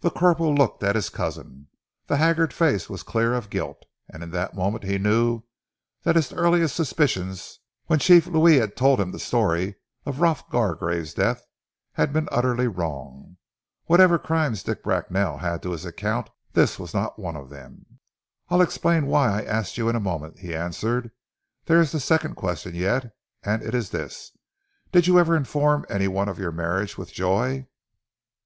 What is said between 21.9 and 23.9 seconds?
the second question yet; and it is